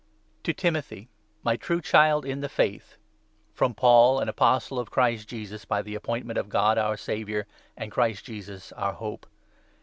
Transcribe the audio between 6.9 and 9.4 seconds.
Saviour, and Christ Jesus, our Hope.